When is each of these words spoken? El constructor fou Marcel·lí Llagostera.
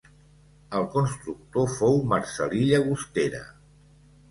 El 0.79 0.87
constructor 0.95 1.69
fou 1.75 2.01
Marcel·lí 2.15 2.65
Llagostera. 2.73 3.45